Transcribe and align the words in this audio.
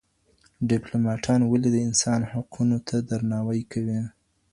ډیپلوماټان 0.69 1.41
ولي 1.45 1.69
د 1.73 1.77
انسان 1.87 2.19
حقونو 2.31 2.77
ته 2.87 2.95
درناوی 3.09 3.61
کوي؟ 3.71 3.99